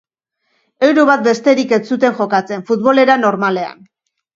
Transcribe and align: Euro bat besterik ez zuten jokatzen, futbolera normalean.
Euro 0.87 1.03
bat 1.11 1.21
besterik 1.29 1.77
ez 1.79 1.81
zuten 1.93 2.19
jokatzen, 2.23 2.67
futbolera 2.73 3.23
normalean. 3.25 3.91